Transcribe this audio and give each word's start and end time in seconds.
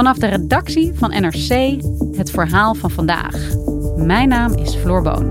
Vanaf 0.00 0.18
de 0.18 0.26
redactie 0.26 0.92
van 0.94 1.10
NRC 1.10 1.82
het 2.16 2.30
verhaal 2.30 2.74
van 2.74 2.90
vandaag. 2.90 3.36
Mijn 3.96 4.28
naam 4.28 4.52
is 4.52 4.74
Floor 4.74 5.02
Boon. 5.02 5.30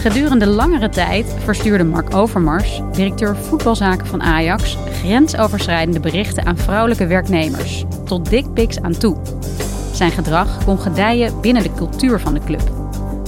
Gedurende 0.00 0.46
langere 0.46 0.88
tijd 0.88 1.34
verstuurde 1.38 1.84
Mark 1.84 2.14
Overmars, 2.14 2.80
directeur 2.92 3.36
voetbalzaken 3.36 4.06
van 4.06 4.22
Ajax, 4.22 4.76
grensoverschrijdende 4.92 6.00
berichten 6.00 6.46
aan 6.46 6.56
vrouwelijke 6.56 7.06
werknemers, 7.06 7.84
tot 8.04 8.30
dickpics 8.30 8.80
aan 8.80 8.98
toe. 8.98 9.16
Zijn 9.92 10.10
gedrag 10.10 10.64
kon 10.64 10.78
gedijen 10.78 11.40
binnen 11.40 11.62
de 11.62 11.72
cultuur 11.72 12.20
van 12.20 12.34
de 12.34 12.40
club. 12.44 12.69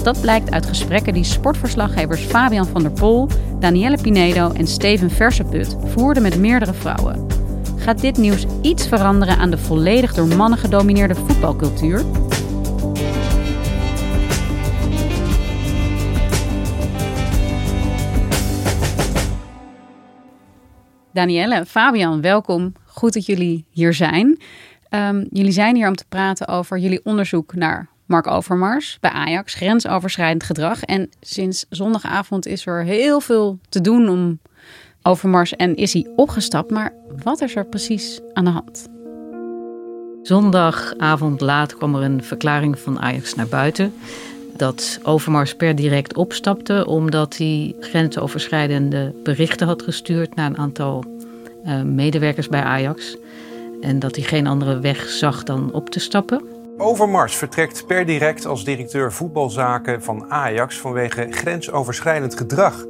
Dat 0.03 0.21
blijkt 0.21 0.51
uit 0.51 0.67
gesprekken 0.67 1.13
die 1.13 1.25
sportverslaggevers 1.25 2.23
Fabian 2.23 2.67
van 2.67 2.83
der 2.83 2.91
Pol, 2.91 3.29
Danielle 3.59 4.01
Pinedo 4.01 4.53
en 4.53 4.67
Steven 4.67 5.11
Verseput 5.11 5.77
voerden 5.85 6.23
met 6.23 6.39
meerdere 6.39 6.73
vrouwen. 6.75 7.27
Gaat 7.77 8.01
dit 8.01 8.17
nieuws 8.17 8.47
iets 8.63 8.89
veranderen 8.89 9.37
aan 9.37 9.51
de 9.51 9.59
volledig 9.59 10.15
door 10.15 10.27
mannen 10.27 10.59
gedomineerde 10.59 11.15
voetbalcultuur? 11.15 12.05
Danielle, 21.13 21.67
Fabian, 21.67 22.21
welkom. 22.21 22.73
Goed 22.87 23.13
dat 23.13 23.27
jullie 23.27 23.65
hier 23.71 23.95
zijn. 23.95 24.41
Um, 24.91 25.27
jullie 25.31 25.53
zijn 25.53 25.77
hier 25.77 25.89
om 25.89 25.97
te 25.97 26.05
praten 26.09 26.49
over 26.49 26.79
jullie 26.79 27.05
onderzoek 27.05 27.55
naar 27.55 27.92
Mark 28.13 28.27
Overmars 28.27 28.97
bij 29.01 29.11
Ajax, 29.11 29.55
grensoverschrijdend 29.55 30.43
gedrag. 30.43 30.83
En 30.83 31.11
sinds 31.21 31.67
zondagavond 31.69 32.47
is 32.47 32.67
er 32.67 32.85
heel 32.85 33.21
veel 33.21 33.59
te 33.69 33.81
doen 33.81 34.09
om 34.09 34.39
Overmars 35.03 35.57
en 35.57 35.77
is 35.77 35.93
hij 35.93 36.07
opgestapt. 36.17 36.71
Maar 36.71 36.93
wat 37.23 37.41
is 37.41 37.57
er 37.57 37.67
precies 37.67 38.21
aan 38.33 38.45
de 38.45 38.51
hand? 38.51 38.87
Zondagavond 40.23 41.41
laat 41.41 41.77
kwam 41.77 41.95
er 41.95 42.03
een 42.03 42.25
verklaring 42.25 42.79
van 42.79 43.01
Ajax 43.01 43.35
naar 43.35 43.49
buiten. 43.49 43.95
Dat 44.57 45.01
Overmars 45.03 45.55
per 45.55 45.77
direct 45.77 46.17
opstapte 46.17 46.87
omdat 46.87 47.37
hij 47.37 47.75
grensoverschrijdende 47.81 49.15
berichten 49.23 49.67
had 49.67 49.83
gestuurd 49.83 50.35
naar 50.35 50.47
een 50.47 50.59
aantal 50.59 51.05
uh, 51.65 51.83
medewerkers 51.83 52.49
bij 52.49 52.63
Ajax. 52.63 53.17
En 53.81 53.99
dat 53.99 54.17
hij 54.17 54.25
geen 54.25 54.47
andere 54.47 54.79
weg 54.79 55.09
zag 55.09 55.43
dan 55.43 55.73
op 55.73 55.91
te 55.91 56.01
stappen. 56.01 56.52
Overmars 56.77 57.35
vertrekt 57.35 57.87
per 57.87 58.07
direct 58.07 58.47
als 58.47 58.65
directeur 58.65 59.13
voetbalzaken 59.13 60.03
van 60.03 60.31
Ajax 60.31 60.79
vanwege 60.79 61.27
grensoverschrijdend 61.31 62.37
gedrag. 62.37 62.87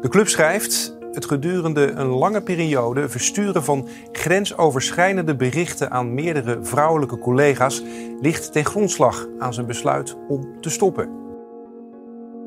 De 0.00 0.08
club 0.08 0.28
schrijft 0.28 0.96
het 1.12 1.26
gedurende 1.26 1.90
een 1.90 2.06
lange 2.06 2.42
periode 2.42 3.08
versturen 3.08 3.64
van 3.64 3.88
grensoverschrijdende 4.12 5.36
berichten 5.36 5.90
aan 5.90 6.14
meerdere 6.14 6.58
vrouwelijke 6.62 7.18
collega's 7.18 7.82
ligt 8.20 8.52
ten 8.52 8.64
grondslag 8.64 9.26
aan 9.38 9.54
zijn 9.54 9.66
besluit 9.66 10.16
om 10.28 10.48
te 10.60 10.70
stoppen. 10.70 11.08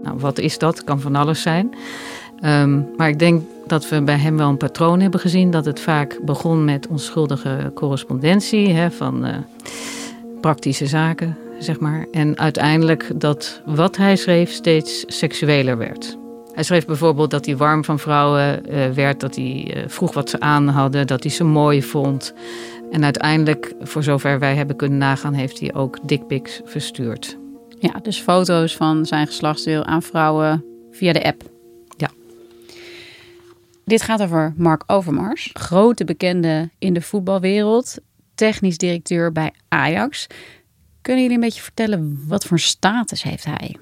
Nou, 0.01 0.17
wat 0.19 0.37
is 0.37 0.57
dat? 0.57 0.83
Kan 0.83 0.99
van 0.99 1.15
alles 1.15 1.41
zijn. 1.41 1.75
Um, 2.41 2.89
maar 2.97 3.09
ik 3.09 3.19
denk 3.19 3.43
dat 3.67 3.89
we 3.89 4.01
bij 4.01 4.17
hem 4.17 4.37
wel 4.37 4.49
een 4.49 4.57
patroon 4.57 4.99
hebben 4.99 5.19
gezien. 5.19 5.51
Dat 5.51 5.65
het 5.65 5.79
vaak 5.79 6.19
begon 6.23 6.65
met 6.65 6.87
onschuldige 6.87 7.71
correspondentie 7.73 8.73
hè, 8.73 8.91
van 8.91 9.25
uh, 9.25 9.35
praktische 10.45 10.87
zaken, 10.87 11.37
zeg 11.59 11.79
maar. 11.79 12.05
En 12.11 12.37
uiteindelijk 12.37 13.11
dat 13.15 13.61
wat 13.65 13.97
hij 13.97 14.15
schreef 14.15 14.51
steeds 14.51 15.03
seksueler 15.07 15.77
werd. 15.77 16.17
Hij 16.51 16.63
schreef 16.63 16.85
bijvoorbeeld 16.85 17.31
dat 17.31 17.45
hij 17.45 17.57
warm 17.57 17.83
van 17.83 17.99
vrouwen 17.99 18.61
uh, 18.69 18.89
werd, 18.89 19.19
dat 19.19 19.35
hij 19.35 19.73
uh, 19.75 19.83
vroeg 19.87 20.13
wat 20.13 20.29
ze 20.29 20.39
aan 20.39 20.67
hadden, 20.67 21.07
dat 21.07 21.23
hij 21.23 21.31
ze 21.31 21.43
mooi 21.43 21.83
vond. 21.83 22.33
En 22.91 23.03
uiteindelijk, 23.03 23.73
voor 23.81 24.03
zover 24.03 24.39
wij 24.39 24.55
hebben 24.55 24.75
kunnen 24.75 24.97
nagaan, 24.97 25.33
heeft 25.33 25.59
hij 25.59 25.73
ook 25.73 26.07
dickpics 26.07 26.61
verstuurd. 26.65 27.37
Ja, 27.79 27.99
dus 28.01 28.19
foto's 28.19 28.75
van 28.75 29.05
zijn 29.05 29.27
geslachtsdeel 29.27 29.85
aan 29.85 30.01
vrouwen 30.01 30.65
via 30.91 31.13
de 31.13 31.23
app. 31.23 31.43
Ja. 31.97 32.09
Dit 33.85 34.01
gaat 34.01 34.21
over 34.21 34.53
Mark 34.57 34.83
Overmars, 34.87 35.49
grote 35.53 36.05
bekende 36.05 36.69
in 36.79 36.93
de 36.93 37.01
voetbalwereld, 37.01 37.97
technisch 38.35 38.77
directeur 38.77 39.31
bij 39.31 39.53
Ajax. 39.67 40.27
Kunnen 41.01 41.21
jullie 41.21 41.37
een 41.37 41.43
beetje 41.43 41.61
vertellen 41.61 42.23
wat 42.27 42.45
voor 42.45 42.59
status 42.59 43.23
heeft 43.23 43.45
hij? 43.45 43.77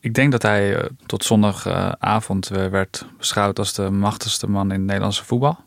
Ik 0.00 0.14
denk 0.14 0.32
dat 0.32 0.42
hij 0.42 0.76
uh, 0.76 0.84
tot 1.06 1.24
zondagavond 1.24 2.50
uh, 2.52 2.66
werd 2.66 3.06
beschouwd 3.18 3.58
als 3.58 3.74
de 3.74 3.90
machtigste 3.90 4.48
man 4.48 4.72
in 4.72 4.78
het 4.78 4.86
Nederlandse 4.86 5.24
voetbal. 5.24 5.58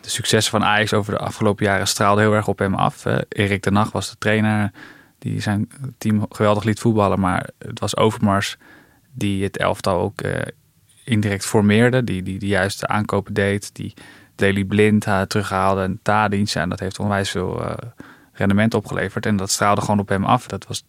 De 0.00 0.10
successen 0.10 0.50
van 0.50 0.64
Ajax 0.64 0.92
over 0.92 1.12
de 1.12 1.18
afgelopen 1.18 1.64
jaren 1.64 1.86
straalden 1.86 2.24
heel 2.24 2.34
erg 2.34 2.48
op 2.48 2.58
hem 2.58 2.74
af. 2.74 3.04
Erik 3.28 3.62
de 3.62 3.70
Nacht 3.70 3.92
was 3.92 4.10
de 4.10 4.16
trainer 4.18 4.72
die 5.18 5.40
zijn 5.40 5.68
team 5.98 6.26
geweldig 6.30 6.64
liet 6.64 6.80
voetballen. 6.80 7.20
Maar 7.20 7.50
het 7.58 7.80
was 7.80 7.96
Overmars 7.96 8.56
die 9.12 9.42
het 9.42 9.56
elftal 9.56 10.00
ook 10.00 10.20
indirect 11.04 11.46
formeerde. 11.46 12.04
Die, 12.04 12.22
die 12.22 12.38
de 12.38 12.46
juiste 12.46 12.86
aankopen 12.86 13.34
deed. 13.34 13.74
Die 13.74 13.94
Daily 14.36 14.64
Blind 14.64 15.02
terughaalde 15.02 15.82
en 15.82 15.98
Tadic. 16.02 16.54
En 16.54 16.68
dat 16.68 16.80
heeft 16.80 16.98
onwijs 16.98 17.30
veel 17.30 17.76
rendement 18.32 18.74
opgeleverd. 18.74 19.26
En 19.26 19.36
dat 19.36 19.50
straalde 19.50 19.80
gewoon 19.80 20.00
op 20.00 20.08
hem 20.08 20.24
af. 20.24 20.46
Dat 20.46 20.66
was 20.66 20.84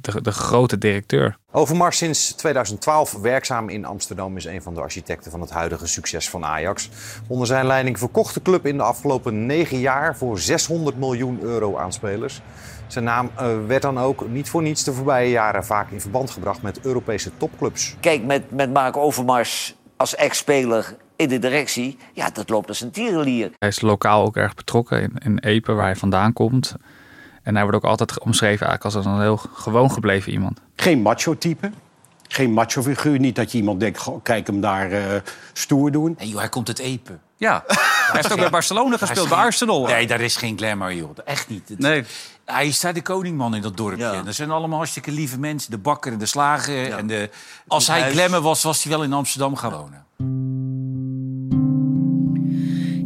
de, 0.00 0.22
de, 0.22 0.32
grote 0.32 0.78
directeur. 0.78 1.36
Overmars 1.50 1.96
sinds 1.96 2.32
2012 2.32 3.12
werkzaam 3.12 3.68
in 3.68 3.84
Amsterdam 3.84 4.36
is 4.36 4.44
een 4.44 4.62
van 4.62 4.74
de 4.74 4.80
architecten 4.80 5.30
van 5.30 5.40
het 5.40 5.50
huidige 5.50 5.86
succes 5.86 6.30
van 6.30 6.44
Ajax. 6.44 6.88
Onder 7.26 7.46
zijn 7.46 7.66
leiding 7.66 7.98
verkocht 7.98 8.34
de 8.34 8.42
club 8.42 8.66
in 8.66 8.76
de 8.76 8.82
afgelopen 8.82 9.46
negen 9.46 9.78
jaar 9.78 10.16
voor 10.16 10.38
600 10.38 10.96
miljoen 10.96 11.40
euro 11.40 11.76
aan 11.76 11.92
spelers. 11.92 12.40
Zijn 12.86 13.04
naam 13.04 13.30
uh, 13.40 13.66
werd 13.66 13.82
dan 13.82 13.98
ook 13.98 14.28
niet 14.28 14.48
voor 14.48 14.62
niets 14.62 14.84
de 14.84 14.92
voorbije 14.92 15.30
jaren 15.30 15.64
vaak 15.64 15.90
in 15.90 16.00
verband 16.00 16.30
gebracht 16.30 16.62
met 16.62 16.80
Europese 16.80 17.30
topclubs. 17.36 17.96
Kijk, 18.00 18.24
met, 18.24 18.50
met 18.50 18.72
Mark 18.72 18.96
Overmars 18.96 19.76
als 19.96 20.14
ex-speler 20.14 20.96
in 21.18 21.28
de 21.28 21.38
directie, 21.38 21.98
ja, 22.12 22.30
dat 22.30 22.48
loopt 22.48 22.68
als 22.68 22.80
een 22.80 22.90
tierenlier. 22.90 23.50
Hij 23.58 23.68
is 23.68 23.80
lokaal 23.80 24.24
ook 24.24 24.36
erg 24.36 24.54
betrokken 24.54 25.02
in, 25.02 25.12
in 25.24 25.38
Epe, 25.38 25.72
waar 25.72 25.84
hij 25.84 25.96
vandaan 25.96 26.32
komt. 26.32 26.74
En 27.42 27.54
hij 27.54 27.62
wordt 27.62 27.76
ook 27.76 27.90
altijd 27.90 28.20
omschreven 28.20 28.66
eigenlijk 28.66 28.96
als 28.96 29.06
een 29.06 29.20
heel 29.20 29.36
gewoon 29.36 29.90
gebleven 29.90 30.32
iemand. 30.32 30.60
Geen 30.76 31.02
macho-type. 31.02 31.70
Geen 32.28 32.52
macho-figuur. 32.52 33.18
Niet 33.18 33.36
dat 33.36 33.52
je 33.52 33.58
iemand 33.58 33.80
denkt, 33.80 33.98
goh, 33.98 34.22
kijk 34.22 34.46
hem 34.46 34.60
daar 34.60 34.92
uh, 34.92 35.00
stoer 35.52 35.90
doen. 35.90 36.14
Nee, 36.18 36.28
joh, 36.28 36.38
hij 36.38 36.48
komt 36.48 36.68
het 36.68 36.78
Epe. 36.78 37.18
Ja, 37.36 37.64
hij 37.66 37.76
heeft 38.12 38.32
ook 38.32 38.38
bij 38.38 38.50
Barcelona 38.50 38.96
gespeeld, 38.96 39.28
bij 39.28 39.38
Arsenal. 39.38 39.86
Nee, 39.86 40.06
daar 40.06 40.20
is 40.20 40.36
geen 40.36 40.58
glamour, 40.58 40.94
joh. 40.94 41.10
Echt 41.24 41.48
niet. 41.48 41.68
Het, 41.68 41.78
nee. 41.78 42.04
Hij 42.44 42.66
is 42.66 42.80
daar 42.80 42.94
de 42.94 43.02
koningman 43.02 43.54
in 43.54 43.62
dat 43.62 43.76
dorpje. 43.76 44.02
Ja. 44.02 44.22
Dat 44.22 44.34
zijn 44.34 44.50
allemaal 44.50 44.78
hartstikke 44.78 45.12
lieve 45.12 45.38
mensen. 45.38 45.70
De 45.70 45.78
bakker 45.78 46.12
en 46.12 46.18
de 46.18 46.26
slager. 46.26 46.86
Ja. 46.86 46.96
En 46.96 47.06
de... 47.06 47.30
Als 47.66 47.86
hij 47.86 48.10
glamour 48.10 48.42
was, 48.42 48.62
was 48.62 48.82
hij 48.82 48.92
wel 48.92 49.02
in 49.02 49.12
Amsterdam 49.12 49.56
gaan 49.56 49.70
wonen. 49.70 50.06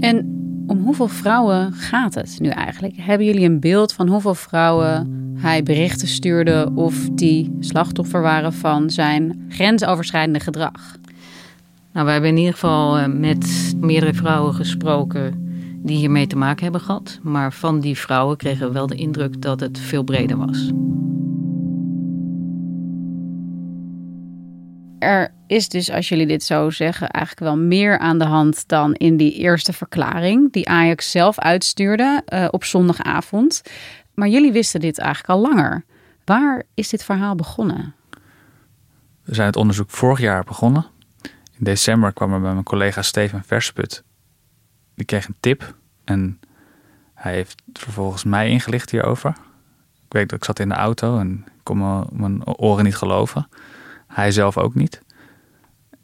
En 0.03 0.41
om 0.67 0.79
hoeveel 0.79 1.09
vrouwen 1.09 1.73
gaat 1.73 2.15
het 2.15 2.37
nu 2.41 2.49
eigenlijk? 2.49 2.95
Hebben 2.97 3.27
jullie 3.27 3.45
een 3.45 3.61
beeld 3.61 3.93
van 3.93 4.09
hoeveel 4.09 4.35
vrouwen 4.35 5.21
hij 5.39 5.63
berichten 5.63 6.09
stuurde 6.09 6.71
of 6.75 7.09
die 7.13 7.57
slachtoffer 7.61 8.23
waren 8.23 8.53
van 8.53 8.91
zijn 8.91 9.47
grensoverschrijdende 9.49 10.41
gedrag? 10.41 10.97
Nou, 11.93 12.07
we 12.07 12.13
hebben 12.13 12.31
in 12.31 12.37
ieder 12.37 12.53
geval 12.53 13.09
met 13.09 13.75
meerdere 13.81 14.15
vrouwen 14.15 14.55
gesproken 14.55 15.51
die 15.83 15.97
hiermee 15.97 16.27
te 16.27 16.37
maken 16.37 16.63
hebben 16.63 16.81
gehad. 16.81 17.19
Maar 17.23 17.53
van 17.53 17.81
die 17.81 17.99
vrouwen 17.99 18.37
kregen 18.37 18.67
we 18.67 18.73
wel 18.73 18.87
de 18.87 18.95
indruk 18.95 19.43
dat 19.43 19.61
het 19.61 19.79
veel 19.79 20.03
breder 20.03 20.37
was. 20.37 20.71
Er 25.03 25.35
is 25.47 25.69
dus, 25.69 25.91
als 25.91 26.09
jullie 26.09 26.27
dit 26.27 26.45
zo 26.45 26.71
zeggen, 26.71 27.09
eigenlijk 27.09 27.47
wel 27.47 27.65
meer 27.65 27.99
aan 27.99 28.19
de 28.19 28.25
hand 28.25 28.69
dan 28.69 28.95
in 28.95 29.17
die 29.17 29.33
eerste 29.33 29.73
verklaring 29.73 30.53
die 30.53 30.69
Ajax 30.69 31.11
zelf 31.11 31.39
uitstuurde 31.39 32.23
uh, 32.29 32.49
op 32.51 32.65
zondagavond. 32.65 33.63
Maar 34.15 34.29
jullie 34.29 34.53
wisten 34.53 34.81
dit 34.81 34.99
eigenlijk 34.99 35.31
al 35.31 35.41
langer. 35.41 35.85
Waar 36.25 36.63
is 36.75 36.89
dit 36.89 37.05
verhaal 37.05 37.35
begonnen? 37.35 37.95
We 39.23 39.35
zijn 39.35 39.47
het 39.47 39.57
onderzoek 39.57 39.91
vorig 39.91 40.21
jaar 40.21 40.45
begonnen. 40.45 40.87
In 41.59 41.65
december 41.65 42.13
kwam 42.13 42.33
er 42.33 42.41
bij 42.41 42.53
mijn 42.53 42.65
collega 42.65 43.03
Steven 43.03 43.43
Versput. 43.45 44.03
Die 44.95 45.07
kreeg 45.07 45.27
een 45.27 45.37
tip 45.41 45.75
en 46.05 46.41
hij 47.15 47.33
heeft 47.33 47.63
vervolgens 47.73 48.25
mij 48.25 48.49
ingelicht 48.49 48.91
hierover. 48.91 49.31
Ik 50.07 50.13
weet 50.13 50.29
dat 50.29 50.39
ik 50.39 50.45
zat 50.45 50.59
in 50.59 50.69
de 50.69 50.75
auto 50.75 51.19
en 51.19 51.45
kon 51.63 52.07
mijn 52.13 52.47
oren 52.47 52.85
niet 52.85 52.97
geloven. 52.97 53.49
Hij 54.13 54.31
zelf 54.31 54.59
ook 54.59 54.75
niet. 54.75 55.03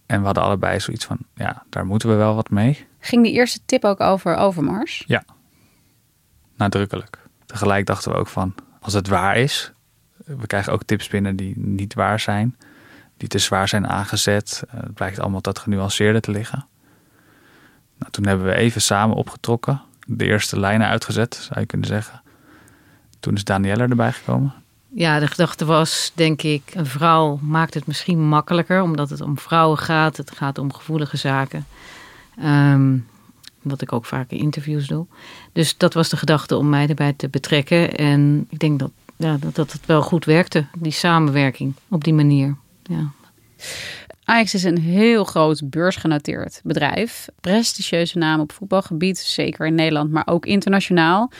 En 0.07 0.19
we 0.19 0.25
hadden 0.25 0.43
allebei 0.43 0.81
zoiets 0.81 1.05
van, 1.05 1.19
ja, 1.35 1.63
daar 1.69 1.87
moeten 1.87 2.09
we 2.09 2.15
wel 2.15 2.35
wat 2.35 2.51
mee. 2.51 2.87
Ging 2.99 3.23
die 3.25 3.33
eerste 3.33 3.61
tip 3.67 3.85
ook 3.85 4.01
over 4.01 4.37
Overmars? 4.37 5.05
Ja, 5.07 5.25
nadrukkelijk. 6.57 7.19
Tegelijk 7.47 7.87
dachten 7.87 8.13
we 8.13 8.19
ook 8.19 8.29
van, 8.29 8.55
als 8.81 8.93
het 8.93 9.09
waar 9.09 9.37
is, 9.37 9.73
we 10.25 10.47
krijgen 10.47 10.73
ook 10.73 10.85
tips 10.85 11.09
binnen 11.09 11.37
die 11.37 11.59
niet 11.59 11.95
waar 11.95 12.21
zijn, 12.21 12.57
die 13.17 13.29
te 13.29 13.39
zwaar 13.39 13.69
zijn 13.69 13.89
aangezet. 13.89 14.63
Eh, 14.69 14.81
het 14.81 14.95
blijkt 14.95 15.19
allemaal 15.21 15.41
wat 15.43 15.59
genuanceerder 15.59 16.21
te 16.21 16.31
liggen. 16.31 16.67
Nou, 17.99 18.13
toen 18.13 18.27
hebben 18.27 18.47
we 18.47 18.55
even 18.55 18.81
samen 18.81 19.17
opgetrokken, 19.17 19.83
de 20.07 20.25
eerste 20.25 20.61
lijnen 20.61 20.87
uitgezet, 20.87 21.35
zou 21.35 21.61
je 21.61 21.67
kunnen 21.67 21.89
zeggen. 21.89 22.23
Toen 23.21 23.35
is 23.35 23.45
Danielle 23.45 23.89
erbij 23.89 24.13
gekomen. 24.13 24.55
Ja, 24.95 25.19
de 25.19 25.27
gedachte 25.27 25.65
was, 25.65 26.13
denk 26.15 26.43
ik, 26.43 26.63
een 26.75 26.87
vrouw 26.87 27.39
maakt 27.43 27.75
het 27.75 27.87
misschien 27.87 28.29
makkelijker, 28.29 28.83
omdat 28.83 29.11
het 29.11 29.21
om 29.21 29.39
vrouwen 29.39 29.79
gaat. 29.79 30.17
Het 30.17 30.31
gaat 30.31 30.59
om 30.59 30.73
gevoelige 30.73 31.17
zaken. 31.17 31.67
Um, 32.45 33.07
wat 33.63 33.81
ik 33.81 33.93
ook 33.93 34.05
vaak 34.05 34.31
in 34.31 34.39
interviews 34.39 34.87
doe. 34.87 35.07
Dus 35.53 35.77
dat 35.77 35.95
was 35.95 36.09
de 36.09 36.17
gedachte 36.17 36.57
om 36.57 36.69
mij 36.69 36.89
erbij 36.89 37.13
te 37.13 37.29
betrekken. 37.29 37.95
En 37.95 38.47
ik 38.51 38.59
denk 38.59 38.79
dat, 38.79 38.91
ja, 39.17 39.37
dat, 39.37 39.55
dat 39.55 39.73
het 39.73 39.87
wel 39.87 40.03
goed 40.03 40.25
werkte, 40.25 40.67
die 40.79 40.93
samenwerking 40.93 41.75
op 41.89 42.05
die 42.05 42.15
manier. 42.15 42.57
Ja. 42.83 43.11
Ajax 44.25 44.55
is 44.55 44.65
een 44.65 44.79
heel 44.79 45.25
groot 45.25 45.71
beursgenoteerd 45.71 46.61
bedrijf. 46.65 47.29
Prestigieuze 47.41 48.19
naam 48.19 48.41
op 48.41 48.53
voetbalgebied, 48.53 49.19
zeker 49.19 49.67
in 49.67 49.75
Nederland, 49.75 50.11
maar 50.11 50.27
ook 50.27 50.47
internationaal, 50.47 51.31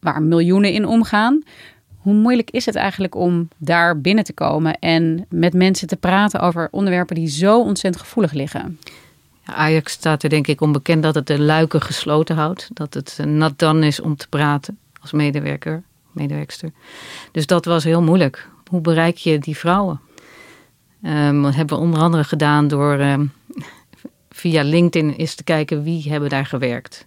waar 0.00 0.22
miljoenen 0.22 0.72
in 0.72 0.86
omgaan. 0.86 1.42
Hoe 2.02 2.14
moeilijk 2.14 2.50
is 2.50 2.66
het 2.66 2.74
eigenlijk 2.74 3.14
om 3.14 3.48
daar 3.56 4.00
binnen 4.00 4.24
te 4.24 4.32
komen 4.32 4.78
en 4.78 5.26
met 5.28 5.54
mensen 5.54 5.88
te 5.88 5.96
praten 5.96 6.40
over 6.40 6.68
onderwerpen 6.70 7.14
die 7.14 7.28
zo 7.28 7.60
ontzettend 7.60 8.04
gevoelig 8.04 8.32
liggen? 8.32 8.78
Ajax 9.44 9.92
staat 9.92 10.22
er 10.22 10.28
denk 10.28 10.46
ik 10.46 10.60
onbekend 10.60 11.02
dat 11.02 11.14
het 11.14 11.26
de 11.26 11.40
luiken 11.40 11.80
gesloten 11.80 12.36
houdt. 12.36 12.68
Dat 12.72 12.94
het 12.94 13.18
nat 13.24 13.58
dan 13.58 13.82
is 13.82 14.00
om 14.00 14.16
te 14.16 14.28
praten 14.28 14.78
als 15.00 15.12
medewerker, 15.12 15.82
medewerkster. 16.12 16.70
Dus 17.32 17.46
dat 17.46 17.64
was 17.64 17.84
heel 17.84 18.02
moeilijk. 18.02 18.48
Hoe 18.66 18.80
bereik 18.80 19.16
je 19.16 19.38
die 19.38 19.56
vrouwen? 19.56 20.00
Um, 21.04 21.42
dat 21.42 21.54
hebben 21.54 21.76
we 21.76 21.82
onder 21.84 22.00
andere 22.00 22.24
gedaan 22.24 22.68
door 22.68 23.00
um, 23.00 23.32
via 24.30 24.62
LinkedIn 24.62 25.10
eens 25.10 25.34
te 25.34 25.44
kijken 25.44 25.82
wie 25.82 26.10
hebben 26.10 26.28
daar 26.28 26.46
gewerkt. 26.46 27.06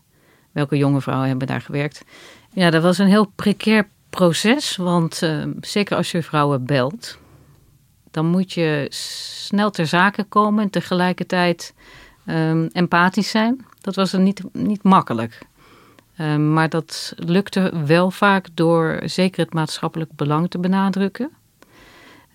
Welke 0.51 0.77
jonge 0.77 1.01
vrouwen 1.01 1.27
hebben 1.27 1.47
daar 1.47 1.61
gewerkt. 1.61 2.03
Ja, 2.53 2.69
dat 2.69 2.83
was 2.83 2.97
een 2.97 3.07
heel 3.07 3.31
precair 3.35 3.87
proces. 4.15 4.75
Want 4.75 5.21
uh, 5.23 5.43
zeker 5.61 5.97
als 5.97 6.11
je 6.11 6.23
vrouwen 6.23 6.65
belt, 6.65 7.17
dan 8.11 8.25
moet 8.25 8.53
je 8.53 8.87
snel 8.89 9.69
ter 9.69 9.87
zake 9.87 10.23
komen 10.23 10.63
en 10.63 10.69
tegelijkertijd 10.69 11.73
um, 12.25 12.67
empathisch 12.67 13.29
zijn. 13.29 13.65
Dat 13.81 13.95
was 13.95 14.13
er 14.13 14.19
niet, 14.19 14.41
niet 14.53 14.83
makkelijk. 14.83 15.39
Um, 16.19 16.53
maar 16.53 16.69
dat 16.69 17.13
lukte 17.15 17.73
wel 17.85 18.11
vaak 18.11 18.47
door 18.53 19.01
zeker 19.05 19.43
het 19.43 19.53
maatschappelijk 19.53 20.11
belang 20.15 20.49
te 20.49 20.59
benadrukken. 20.59 21.29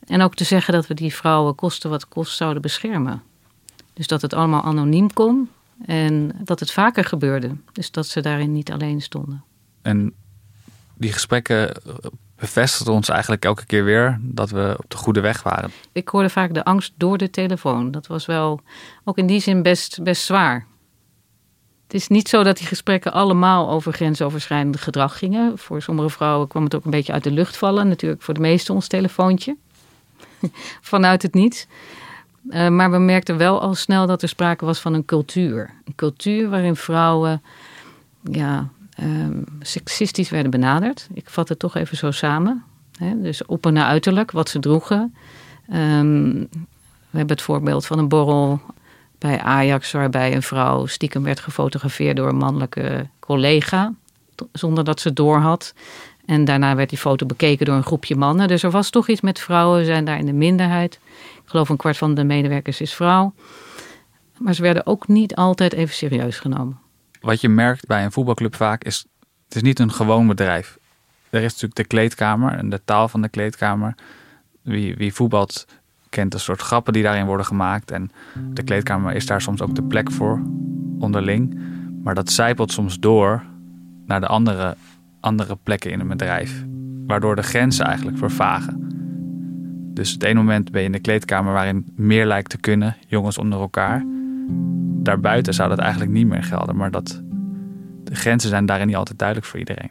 En 0.07 0.23
ook 0.23 0.35
te 0.35 0.45
zeggen 0.45 0.75
dat 0.75 0.87
we 0.87 0.95
die 0.95 1.15
vrouwen 1.15 1.55
kosten 1.55 1.91
wat 1.91 2.09
kost 2.09 2.37
zouden 2.37 2.63
beschermen. 2.63 3.23
Dus 3.93 4.07
dat 4.07 4.23
het 4.23 4.35
allemaal 4.35 4.63
anoniem 4.63 5.13
kon 5.13 5.49
en 5.87 6.31
dat 6.45 6.61
het 6.61 6.71
vaker 6.73 7.05
gebeurde. 7.05 7.57
Dus 7.73 7.91
dat 7.91 8.07
ze 8.07 8.21
daarin 8.21 8.53
niet 8.53 8.73
alleen 8.73 9.01
stonden. 9.01 9.45
En 9.83 10.15
die 11.01 11.13
gesprekken 11.13 11.73
bevestigden 12.37 12.95
ons 12.95 13.09
eigenlijk 13.09 13.45
elke 13.45 13.67
keer 13.67 13.85
weer 13.85 14.19
dat 14.21 14.51
we 14.51 14.75
op 14.79 14.91
de 14.91 14.97
goede 14.97 15.21
weg 15.21 15.43
waren. 15.43 15.71
Ik 15.93 16.09
hoorde 16.09 16.31
vaak 16.31 16.55
de 16.55 16.65
angst 16.65 16.93
door 16.97 17.19
de 17.19 17.31
telefoon. 17.31 17.91
Dat 17.91 18.07
was 18.07 18.27
wel 18.27 18.61
ook 19.05 19.19
in 19.19 19.27
die 19.27 19.41
zin 19.41 19.63
best, 19.63 20.03
best 20.03 20.23
zwaar. 20.23 20.67
Het 21.83 21.95
is 21.95 22.09
niet 22.09 22.29
zo 22.29 22.43
dat 22.43 22.57
die 22.57 22.67
gesprekken 22.67 23.13
allemaal 23.13 23.71
over 23.71 23.93
grensoverschrijdend 23.93 24.81
gedrag 24.81 25.19
gingen. 25.19 25.59
Voor 25.59 25.83
sommige 25.83 26.11
vrouwen 26.11 26.49
kwam 26.49 26.65
het 26.65 26.75
ook 26.75 26.85
een 26.85 26.91
beetje 26.91 27.13
uit 27.13 27.25
de 27.25 27.31
lucht 27.31 27.57
vallen. 27.57 27.89
Natuurlijk 27.89 28.23
voor 28.23 28.35
de 28.35 28.41
meesten 28.41 28.75
ons 28.75 28.87
telefoontje. 28.87 29.57
Vanuit 30.81 31.23
het 31.23 31.35
niets. 31.35 31.67
Uh, 32.49 32.69
maar 32.69 32.91
we 32.91 32.99
merkten 32.99 33.37
wel 33.37 33.61
al 33.61 33.75
snel 33.75 34.07
dat 34.07 34.23
er 34.23 34.29
sprake 34.29 34.65
was 34.65 34.81
van 34.81 34.95
een 34.95 35.05
cultuur. 35.05 35.71
Een 35.85 35.95
cultuur 35.95 36.49
waarin 36.49 36.77
vrouwen 36.77 37.43
ja, 38.23 38.69
um, 39.03 39.45
seksistisch 39.61 40.31
werden 40.31 40.51
benaderd. 40.51 41.09
Ik 41.13 41.31
vat 41.31 41.49
het 41.49 41.59
toch 41.59 41.77
even 41.77 41.97
zo 41.97 42.11
samen. 42.11 42.65
Dus 43.17 43.45
op 43.45 43.67
en 43.67 43.73
naar 43.73 43.87
uiterlijk, 43.87 44.31
wat 44.31 44.49
ze 44.49 44.59
droegen. 44.59 45.15
Um, 45.73 46.49
we 47.11 47.19
hebben 47.19 47.37
het 47.37 47.45
voorbeeld 47.45 47.87
van 47.87 47.99
een 47.99 48.09
borrel 48.09 48.61
bij 49.19 49.41
Ajax, 49.41 49.93
waarbij 49.93 50.35
een 50.35 50.43
vrouw 50.43 50.87
stiekem 50.87 51.23
werd 51.23 51.41
gefotografeerd 51.41 52.17
door 52.17 52.29
een 52.29 52.37
mannelijke 52.37 53.07
collega, 53.19 53.93
zonder 54.53 54.85
dat 54.85 55.01
ze 55.01 55.13
door 55.13 55.39
had. 55.39 55.75
En 56.27 56.45
daarna 56.45 56.75
werd 56.75 56.89
die 56.89 56.99
foto 56.99 57.27
bekeken 57.27 57.67
door 57.67 57.75
een 57.75 57.83
groepje 57.83 58.17
mannen. 58.17 58.49
Dus 58.49 58.63
er 58.63 58.71
was 58.71 58.91
toch 58.91 59.09
iets 59.09 59.21
met 59.21 59.41
vrouwen, 59.41 59.85
zijn 59.85 60.05
daar 60.05 60.19
in 60.19 60.27
de 60.27 60.33
minderheid. 60.33 60.95
Ik 61.35 61.43
geloof 61.45 61.69
een 61.69 61.77
kwart 61.77 61.97
van 61.97 62.15
de 62.15 62.25
medewerkers 62.25 62.81
is 62.81 62.95
vrouw. 62.95 63.33
Maar 64.39 64.55
ze 64.55 64.63
werden 64.63 64.87
ook 64.87 65.09
niet 65.09 65.35
altijd 65.35 65.73
even 65.73 65.95
serieus 65.95 66.39
genomen 66.39 66.79
wat 67.21 67.41
je 67.41 67.49
merkt 67.49 67.87
bij 67.87 68.05
een 68.05 68.13
voetbalclub 68.13 68.55
vaak 68.55 68.85
is, 68.85 69.07
het 69.45 69.55
is 69.55 69.63
niet 69.63 69.79
een 69.79 69.93
gewoon 69.93 70.27
bedrijf. 70.27 70.79
Er 71.31 71.43
is 71.43 71.53
natuurlijk 71.53 71.75
de 71.75 71.85
kleedkamer 71.85 72.53
en 72.53 72.69
de 72.69 72.81
taal 72.85 73.09
van 73.09 73.23
de 73.23 73.29
kleedkamer. 73.29 73.95
Wie, 74.63 74.97
wie 74.97 75.15
voetbalt 75.15 75.67
kent 76.09 76.35
een 76.35 76.41
soort 76.41 76.61
grappen 76.61 76.93
die 76.93 77.03
daarin 77.03 77.27
worden 77.27 77.47
gemaakt. 77.47 77.91
En 77.91 78.11
de 78.53 78.63
kleedkamer 78.63 79.15
is 79.15 79.27
daar 79.27 79.41
soms 79.41 79.63
ook 79.63 79.75
de 79.75 79.83
plek 79.83 80.11
voor, 80.11 80.43
onderling. 80.99 81.59
Maar 82.03 82.15
dat 82.15 82.31
zijpelt 82.31 82.73
soms 82.73 82.99
door 82.99 83.43
naar 84.07 84.21
de 84.21 84.27
andere, 84.27 84.77
andere 85.21 85.57
plekken 85.63 85.91
in 85.91 86.01
een 86.01 86.09
bedrijf. 86.09 86.65
Waardoor 87.07 87.37
de 87.37 87.43
grenzen 87.43 87.85
eigenlijk 87.85 88.19
vervagen. 88.19 88.89
Dus 89.95 90.13
het 90.13 90.23
ene 90.23 90.35
moment 90.35 90.71
ben 90.71 90.81
je 90.81 90.87
in 90.87 90.93
de 90.93 91.01
kleedkamer 91.01 91.53
waarin 91.53 91.93
meer 91.97 92.27
lijkt 92.27 92.51
te 92.51 92.59
kunnen, 92.59 92.97
jongens 93.07 93.39
onder 93.39 93.61
elkaar 93.61 94.05
daarbuiten 95.03 95.55
zou 95.55 95.69
dat 95.69 95.79
eigenlijk 95.79 96.11
niet 96.11 96.27
meer 96.27 96.43
gelden. 96.43 96.77
Maar 96.77 96.91
dat, 96.91 97.23
de 98.05 98.15
grenzen 98.15 98.51
zijn 98.51 98.67
daarin 98.67 98.87
niet 98.87 98.97
altijd 98.97 99.19
duidelijk 99.19 99.49
voor 99.49 99.59
iedereen. 99.59 99.91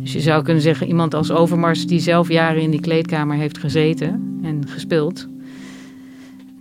Dus 0.00 0.12
je 0.12 0.20
zou 0.20 0.42
kunnen 0.42 0.62
zeggen, 0.62 0.86
iemand 0.86 1.14
als 1.14 1.30
Overmars 1.30 1.86
die 1.86 2.00
zelf 2.00 2.28
jaren 2.28 2.62
in 2.62 2.70
die 2.70 2.80
kleedkamer 2.80 3.36
heeft 3.36 3.58
gezeten 3.58 4.38
en 4.42 4.68
gespeeld, 4.68 5.28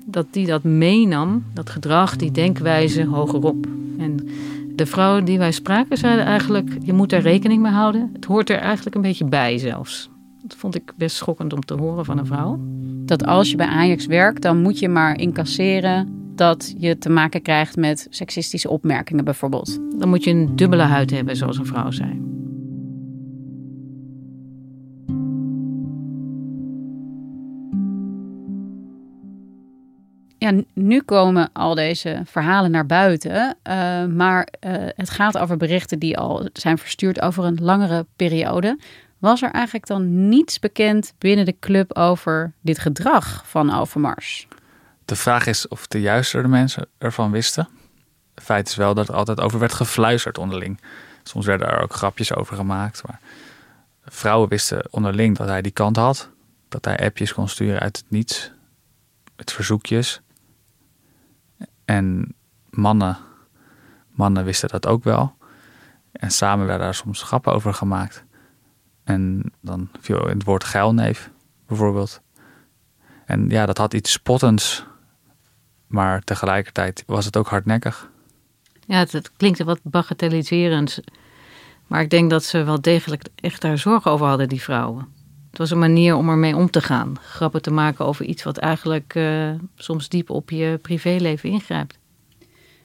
dat 0.06 0.26
die 0.32 0.46
dat 0.46 0.64
meenam, 0.64 1.44
dat 1.54 1.70
gedrag, 1.70 2.16
die 2.16 2.32
denkwijze 2.32 3.06
hogerop. 3.06 3.68
En 3.98 4.30
de 4.76 4.86
vrouwen 4.86 5.26
die 5.26 5.38
wij 5.38 5.52
spraken 5.52 5.98
zeiden 5.98 6.26
eigenlijk, 6.26 6.78
je 6.82 6.94
moet 6.94 7.10
daar 7.10 7.22
rekening 7.22 7.62
mee 7.62 7.72
houden. 7.72 8.10
Het 8.14 8.26
hoort 8.26 8.50
er 8.50 8.58
eigenlijk 8.58 8.96
een 8.96 9.02
beetje 9.02 9.26
bij 9.26 9.58
zelfs. 9.58 10.10
Dat 10.42 10.58
vond 10.58 10.76
ik 10.76 10.94
best 10.96 11.16
schokkend 11.16 11.54
om 11.54 11.66
te 11.66 11.74
horen 11.74 12.06
van 12.06 12.18
een 12.18 12.26
vrouw. 12.26 12.60
Dat 13.06 13.26
als 13.26 13.52
je 13.52 13.58
bij 13.58 13.68
Ajax 13.68 14.06
werkt, 14.06 14.42
dan 14.42 14.62
moet 14.62 14.80
je 14.80 14.90
maar 14.90 15.20
incasseren 15.20 16.27
dat 16.38 16.74
je 16.78 16.98
te 16.98 17.10
maken 17.10 17.42
krijgt 17.42 17.76
met 17.76 18.08
seksistische 18.10 18.70
opmerkingen 18.70 19.26
bijvoorbeeld. 19.26 19.80
Dan 20.00 20.10
moet 20.10 20.24
je 20.24 20.32
een 20.32 20.56
dubbele 20.56 20.84
huid 20.84 21.12
hebben, 21.12 21.36
zoals 21.36 21.58
een 21.58 21.66
vrouw 21.66 21.92
zei. 21.92 22.26
Ja, 30.38 30.62
nu 30.74 31.02
komen 31.02 31.50
al 31.54 31.76
deze 31.76 32.22
verhalen 32.26 32.72
naar 32.72 32.86
buiten, 32.86 33.58
uh, 33.70 34.06
maar 34.06 34.48
uh, 34.68 34.72
het 34.96 35.10
gaat 35.10 35.38
over 35.38 35.58
berichten 35.58 36.00
die 36.00 36.18
al 36.18 36.50
zijn 36.54 36.78
verstuurd 36.78 37.22
over 37.22 37.44
een 37.44 37.58
langere 37.62 38.06
periode. 38.16 38.80
Was 39.18 39.42
er 39.42 39.52
eigenlijk 39.52 39.88
dan 39.88 40.30
niets 40.30 40.60
bekend 40.60 41.14
binnen 41.18 41.46
de 41.46 41.56
club 41.60 41.98
over 41.98 42.54
dit 42.62 42.80
gedrag 42.80 43.44
van 43.46 43.74
Overmars? 43.74 44.48
De 45.08 45.16
vraag 45.16 45.46
is 45.46 45.68
of 45.68 45.88
de 45.88 46.02
juiste 46.02 46.48
mensen 46.48 46.88
ervan 46.98 47.32
wisten. 47.32 47.68
feit 48.36 48.68
is 48.68 48.76
wel 48.76 48.94
dat 48.94 49.08
er 49.08 49.16
altijd 49.16 49.40
over 49.40 49.60
werd 49.60 49.74
gefluisterd 49.74 50.38
onderling. 50.38 50.82
Soms 51.24 51.46
werden 51.46 51.68
er 51.68 51.82
ook 51.82 51.94
grapjes 51.94 52.34
over 52.36 52.56
gemaakt. 52.56 53.04
Maar 53.06 53.20
vrouwen 54.04 54.50
wisten 54.50 54.88
onderling 54.94 55.38
dat 55.38 55.48
hij 55.48 55.62
die 55.62 55.72
kant 55.72 55.96
had. 55.96 56.30
Dat 56.70 56.86
hij 56.86 57.00
appjes 57.00 57.34
kon 57.34 57.48
sturen 57.48 57.80
uit 57.80 57.98
het 57.98 58.06
niets. 58.10 58.52
Met 59.36 59.52
verzoekjes. 59.52 60.22
En 61.86 62.36
mannen, 62.70 63.18
mannen 64.10 64.44
wisten 64.46 64.70
dat 64.70 64.88
ook 64.88 65.04
wel. 65.04 65.36
En 66.12 66.32
samen 66.32 66.66
werden 66.66 66.86
daar 66.86 66.96
soms 66.96 67.24
grappen 67.24 67.54
over 67.54 67.74
gemaakt. 67.74 68.24
En 69.04 69.54
dan 69.62 69.90
viel 70.00 70.26
het 70.26 70.44
woord 70.44 70.64
geilneef 70.64 71.30
bijvoorbeeld. 71.68 72.22
En 73.26 73.50
ja, 73.50 73.66
dat 73.66 73.78
had 73.78 73.94
iets 73.94 74.12
spottends. 74.12 74.86
Maar 75.88 76.22
tegelijkertijd 76.24 77.04
was 77.06 77.26
het 77.26 77.38
ook 77.38 77.48
hardnekkig. 77.48 78.10
Ja, 78.86 78.98
het, 78.98 79.12
het 79.12 79.32
klinkt 79.38 79.64
wat 79.64 79.80
bagatelliserend. 79.84 81.00
Maar 81.88 82.02
ik 82.02 82.10
denk 82.10 82.30
dat 82.30 82.44
ze 82.44 82.64
wel 82.64 82.82
degelijk 82.82 83.24
echt 83.36 83.62
daar 83.62 83.78
zorgen 83.78 84.12
over 84.12 84.28
hadden, 84.28 84.50
die 84.50 84.62
vrouwen. 84.62 85.08
Het 85.50 85.58
was 85.58 85.72
een 85.72 85.80
manier 85.80 86.16
om 86.16 86.30
ermee 86.30 86.56
om 86.56 86.70
te 86.70 86.82
gaan. 86.82 87.16
Grappen 87.22 87.62
te 87.62 87.72
maken 87.72 88.06
over 88.06 88.26
iets 88.26 88.44
wat 88.44 88.58
eigenlijk 88.58 89.14
uh, 89.16 89.52
soms 89.76 90.10
diep 90.10 90.30
op 90.30 90.50
je 90.50 90.80
privéleven 90.82 91.50
ingrijpt. 91.50 91.98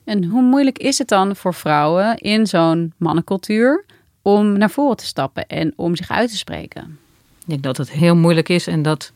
En 0.05 0.25
hoe 0.25 0.43
moeilijk 0.43 0.79
is 0.79 0.99
het 0.99 1.09
dan 1.09 1.37
voor 1.37 1.55
vrouwen 1.55 2.17
in 2.17 2.47
zo'n 2.47 2.93
mannencultuur 2.97 3.85
om 4.23 4.59
naar 4.59 4.71
voren 4.71 4.97
te 4.97 5.07
stappen 5.07 5.47
en 5.47 5.73
om 5.77 5.97
zich 5.97 6.11
uit 6.11 6.31
te 6.31 6.37
spreken? 6.37 6.99
Ik 7.39 7.49
denk 7.49 7.63
dat 7.63 7.77
het 7.77 7.91
heel 7.91 8.17
moeilijk 8.17 8.49
is 8.49 8.67
en 8.67 8.83
dat 8.83 9.13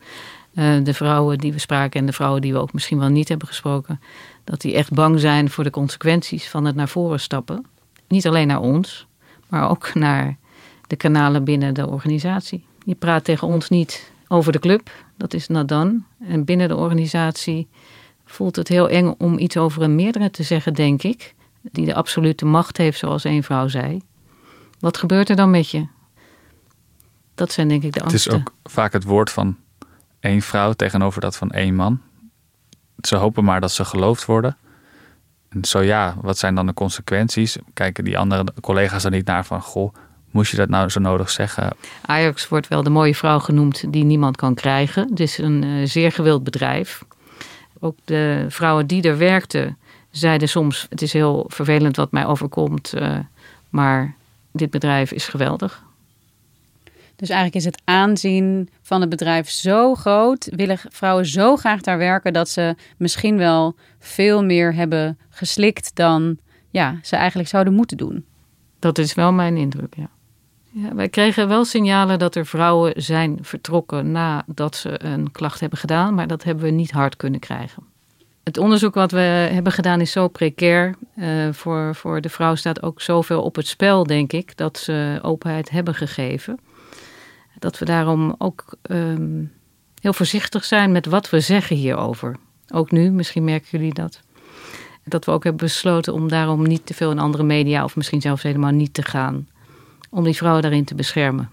de 0.83 0.93
vrouwen 0.93 1.37
die 1.37 1.53
we 1.53 1.59
spraken 1.59 1.99
en 1.99 2.05
de 2.05 2.13
vrouwen 2.13 2.41
die 2.41 2.53
we 2.53 2.59
ook 2.59 2.73
misschien 2.73 2.99
wel 2.99 3.09
niet 3.09 3.29
hebben 3.29 3.47
gesproken, 3.47 4.01
dat 4.43 4.61
die 4.61 4.73
echt 4.73 4.93
bang 4.93 5.19
zijn 5.19 5.49
voor 5.49 5.63
de 5.63 5.69
consequenties 5.69 6.49
van 6.49 6.65
het 6.65 6.75
naar 6.75 6.87
voren 6.87 7.19
stappen. 7.19 7.65
Niet 8.07 8.27
alleen 8.27 8.47
naar 8.47 8.61
ons, 8.61 9.07
maar 9.49 9.69
ook 9.69 9.93
naar 10.05 10.37
de 10.87 10.95
kanalen 10.95 11.43
binnen 11.43 11.73
de 11.73 11.87
organisatie. 11.87 12.65
Je 12.85 12.95
praat 12.95 13.23
tegen 13.23 13.47
ons 13.47 13.69
niet 13.69 14.11
over 14.27 14.51
de 14.51 14.59
club, 14.59 14.91
dat 15.17 15.33
is 15.33 15.47
Nadan. 15.47 16.05
En 16.19 16.45
binnen 16.45 16.67
de 16.67 16.75
organisatie 16.75 17.67
voelt 18.25 18.55
het 18.55 18.67
heel 18.67 18.89
eng 18.89 19.15
om 19.17 19.39
iets 19.39 19.57
over 19.57 19.81
een 19.81 19.95
meerdere 19.95 20.31
te 20.31 20.43
zeggen, 20.43 20.73
denk 20.73 21.03
ik. 21.03 21.35
Die 21.61 21.85
de 21.85 21.95
absolute 21.95 22.45
macht 22.45 22.77
heeft, 22.77 22.99
zoals 22.99 23.23
een 23.23 23.43
vrouw 23.43 23.67
zei. 23.67 24.01
Wat 24.79 24.97
gebeurt 24.97 25.29
er 25.29 25.35
dan 25.35 25.49
met 25.49 25.69
je? 25.69 25.87
Dat 27.35 27.51
zijn 27.51 27.67
denk 27.67 27.83
ik 27.83 27.93
de 27.93 28.01
angsten. 28.01 28.31
Het 28.31 28.41
is 28.41 28.47
ook 28.47 28.71
vaak 28.71 28.93
het 28.93 29.03
woord 29.03 29.31
van 29.31 29.57
één 30.19 30.41
vrouw 30.41 30.73
tegenover 30.73 31.21
dat 31.21 31.37
van 31.37 31.51
één 31.51 31.75
man. 31.75 32.01
Ze 33.01 33.15
hopen 33.15 33.43
maar 33.43 33.61
dat 33.61 33.71
ze 33.71 33.85
geloofd 33.85 34.25
worden. 34.25 34.57
En 35.49 35.65
zo 35.65 35.81
ja, 35.81 36.15
wat 36.21 36.37
zijn 36.37 36.55
dan 36.55 36.65
de 36.65 36.73
consequenties? 36.73 37.57
Kijken 37.73 38.03
die 38.03 38.17
andere 38.17 38.45
collega's 38.61 39.03
er 39.03 39.11
niet 39.11 39.25
naar 39.25 39.45
van... 39.45 39.61
goh, 39.61 39.93
moest 40.31 40.51
je 40.51 40.57
dat 40.57 40.69
nou 40.69 40.89
zo 40.89 40.99
nodig 40.99 41.29
zeggen? 41.29 41.75
Ajax 42.05 42.47
wordt 42.47 42.67
wel 42.67 42.83
de 42.83 42.89
mooie 42.89 43.15
vrouw 43.15 43.39
genoemd 43.39 43.93
die 43.93 44.03
niemand 44.03 44.35
kan 44.35 44.53
krijgen. 44.53 45.09
Het 45.09 45.19
is 45.19 45.37
een 45.37 45.63
uh, 45.63 45.87
zeer 45.87 46.11
gewild 46.11 46.43
bedrijf. 46.43 47.03
Ook 47.79 47.97
de 48.05 48.45
vrouwen 48.49 48.87
die 48.87 49.01
er 49.01 49.17
werkten 49.17 49.77
zeiden 50.11 50.49
soms... 50.49 50.85
het 50.89 51.01
is 51.01 51.13
heel 51.13 51.45
vervelend 51.47 51.95
wat 51.95 52.11
mij 52.11 52.25
overkomt, 52.25 52.93
uh, 52.95 53.19
maar 53.69 54.15
dit 54.51 54.69
bedrijf 54.69 55.11
is 55.11 55.27
geweldig. 55.27 55.85
Dus 57.17 57.29
eigenlijk 57.29 57.65
is 57.65 57.65
het 57.65 57.81
aanzien 57.83 58.69
van 58.81 59.01
het 59.01 59.09
bedrijf 59.09 59.49
zo 59.49 59.95
groot, 59.95 60.49
willen 60.55 60.79
vrouwen 60.89 61.25
zo 61.25 61.55
graag 61.55 61.81
daar 61.81 61.97
werken 61.97 62.33
dat 62.33 62.49
ze 62.49 62.75
misschien 62.97 63.37
wel 63.37 63.75
veel 63.99 64.43
meer 64.43 64.73
hebben 64.73 65.17
geslikt 65.29 65.95
dan 65.95 66.37
ja, 66.69 66.99
ze 67.01 67.15
eigenlijk 67.15 67.49
zouden 67.49 67.73
moeten 67.73 67.97
doen. 67.97 68.25
Dat 68.79 68.97
is 68.97 69.13
wel 69.13 69.31
mijn 69.31 69.57
indruk, 69.57 69.95
ja. 69.95 70.09
ja. 70.71 70.95
Wij 70.95 71.09
kregen 71.09 71.47
wel 71.47 71.65
signalen 71.65 72.19
dat 72.19 72.35
er 72.35 72.45
vrouwen 72.45 72.93
zijn 73.01 73.37
vertrokken 73.41 74.11
nadat 74.11 74.75
ze 74.75 75.03
een 75.03 75.31
klacht 75.31 75.59
hebben 75.59 75.79
gedaan, 75.79 76.13
maar 76.13 76.27
dat 76.27 76.43
hebben 76.43 76.63
we 76.63 76.71
niet 76.71 76.91
hard 76.91 77.15
kunnen 77.15 77.39
krijgen. 77.39 77.83
Het 78.43 78.57
onderzoek 78.57 78.93
wat 78.93 79.11
we 79.11 79.19
hebben 79.51 79.71
gedaan 79.71 80.01
is 80.01 80.11
zo 80.11 80.27
precair. 80.27 80.95
Uh, 81.15 81.51
voor, 81.51 81.95
voor 81.95 82.21
de 82.21 82.29
vrouw 82.29 82.55
staat 82.55 82.83
ook 82.83 83.01
zoveel 83.01 83.41
op 83.41 83.55
het 83.55 83.67
spel, 83.67 84.03
denk 84.03 84.33
ik, 84.33 84.57
dat 84.57 84.77
ze 84.77 85.19
openheid 85.21 85.69
hebben 85.69 85.95
gegeven. 85.95 86.59
Dat 87.59 87.79
we 87.79 87.85
daarom 87.85 88.35
ook 88.37 88.77
um, 88.91 89.53
heel 90.01 90.13
voorzichtig 90.13 90.65
zijn 90.65 90.91
met 90.91 91.05
wat 91.05 91.29
we 91.29 91.39
zeggen 91.39 91.75
hierover. 91.75 92.35
Ook 92.73 92.91
nu, 92.91 93.11
misschien 93.11 93.43
merken 93.43 93.67
jullie 93.71 93.93
dat. 93.93 94.21
Dat 95.03 95.25
we 95.25 95.31
ook 95.31 95.43
hebben 95.43 95.65
besloten 95.65 96.13
om 96.13 96.27
daarom 96.27 96.67
niet 96.67 96.85
te 96.85 96.93
veel 96.93 97.11
in 97.11 97.19
andere 97.19 97.43
media, 97.43 97.83
of 97.83 97.95
misschien 97.95 98.21
zelfs 98.21 98.43
helemaal 98.43 98.71
niet 98.71 98.93
te 98.93 99.03
gaan. 99.03 99.47
Om 100.09 100.23
die 100.23 100.35
vrouwen 100.35 100.61
daarin 100.61 100.85
te 100.85 100.95
beschermen. 100.95 101.49